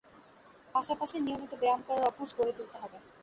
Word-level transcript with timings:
পাশাপাশি 0.75 1.15
নিয়মিত 1.19 1.51
ব্যায়াম 1.61 1.81
করার 1.87 2.07
অভ্যাস 2.09 2.29
গড়ে 2.37 2.53
তুলতে 2.57 2.77
হবে। 2.81 2.97